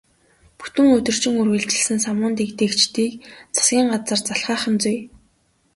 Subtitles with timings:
[0.59, 3.11] Бүтэн өдөржин үргэлжилсэн самуун дэгдээгчдийг
[3.55, 4.97] засгийн газар залхаах нь зүй.